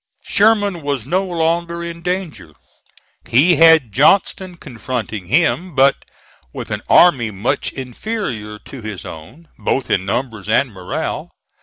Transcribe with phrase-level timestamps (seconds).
[0.23, 2.55] Sherman was no longer in danger.
[3.29, 6.05] He had Johnston confronting him; but
[6.51, 11.29] with an army much inferior to his own, both in numbers and morale.